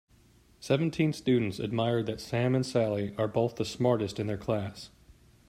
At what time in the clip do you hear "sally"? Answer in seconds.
2.65-3.13